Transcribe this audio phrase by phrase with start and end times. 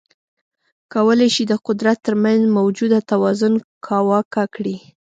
[0.93, 3.53] کولای شي د قدرت ترمنځ موجوده توازن
[3.85, 4.75] کاواکه کړي.